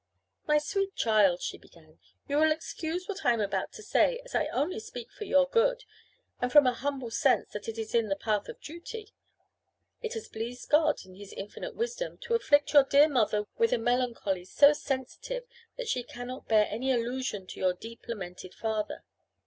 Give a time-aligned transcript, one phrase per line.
[0.47, 4.33] "My sweet child," she began, "you will excuse what I am about to say, as
[4.33, 5.83] I only speak for your good,
[6.41, 9.13] and from a humble sense that it is the path of duty.
[10.01, 13.77] It has pleased God, in His infinite wisdom, to afflict your dear mother with a
[13.77, 15.43] melancholy so sensitive,
[15.77, 19.03] that she cannot bear any allusion to your deeply lamented father.